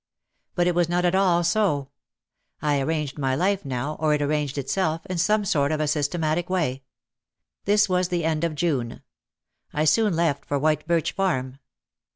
But 0.55 0.65
it 0.65 0.73
was 0.73 0.89
not 0.89 1.05
at 1.05 1.13
all 1.13 1.43
so. 1.43 1.91
I 2.59 2.81
arranged 2.81 3.19
my 3.19 3.35
life 3.35 3.63
now, 3.63 3.97
or 3.99 4.15
it 4.15 4.21
arranged 4.23 4.57
itself, 4.57 5.05
in 5.05 5.19
some 5.19 5.45
sort 5.45 5.71
of 5.71 5.79
a 5.79 5.87
systematic 5.87 6.49
way. 6.49 6.81
This 7.65 7.87
was 7.87 8.07
the 8.07 8.25
end 8.25 8.43
of 8.43 8.55
June; 8.55 9.03
I 9.71 9.85
soon 9.85 10.15
left 10.15 10.43
for 10.43 10.57
White 10.57 10.87
Birch 10.87 11.11
Farm. 11.11 11.59